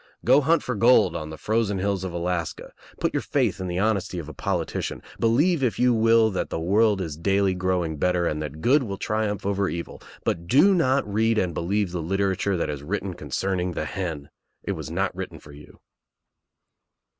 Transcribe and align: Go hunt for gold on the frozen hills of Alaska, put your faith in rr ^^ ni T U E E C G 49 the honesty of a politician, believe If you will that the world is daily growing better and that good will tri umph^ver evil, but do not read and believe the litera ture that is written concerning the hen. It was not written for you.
Go 0.25 0.41
hunt 0.41 0.63
for 0.63 0.73
gold 0.73 1.15
on 1.15 1.29
the 1.29 1.37
frozen 1.37 1.77
hills 1.77 2.03
of 2.03 2.11
Alaska, 2.11 2.71
put 2.99 3.13
your 3.13 3.21
faith 3.21 3.59
in 3.61 3.67
rr 3.67 3.69
^^ 3.69 3.69
ni 3.69 3.69
T 3.69 3.69
U 3.69 3.69
E 3.69 3.69
E 3.69 3.69
C 3.69 3.73
G 3.73 3.77
49 3.77 3.77
the 3.77 3.89
honesty 3.91 4.19
of 4.19 4.29
a 4.29 4.33
politician, 4.33 5.01
believe 5.19 5.63
If 5.63 5.77
you 5.77 5.93
will 5.93 6.31
that 6.31 6.49
the 6.49 6.59
world 6.59 7.01
is 7.01 7.15
daily 7.15 7.53
growing 7.53 7.97
better 7.97 8.25
and 8.25 8.41
that 8.41 8.61
good 8.61 8.81
will 8.81 8.97
tri 8.97 9.27
umph^ver 9.27 9.71
evil, 9.71 10.01
but 10.23 10.47
do 10.47 10.73
not 10.73 11.05
read 11.07 11.37
and 11.37 11.53
believe 11.53 11.91
the 11.91 12.01
litera 12.01 12.35
ture 12.35 12.57
that 12.57 12.71
is 12.71 12.81
written 12.81 13.13
concerning 13.13 13.73
the 13.73 13.85
hen. 13.85 14.29
It 14.63 14.71
was 14.71 14.89
not 14.89 15.15
written 15.15 15.37
for 15.37 15.51
you. 15.51 15.79